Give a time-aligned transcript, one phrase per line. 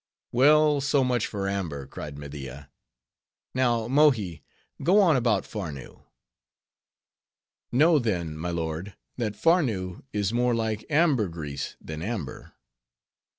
[0.31, 2.71] "Well, so much for amber," cried Media.
[3.53, 4.41] "Now, Mohi,
[4.81, 6.01] go on about Farnoo."
[7.71, 12.53] "Know, then, my lord, that Farnoo is more like ambergris than amber."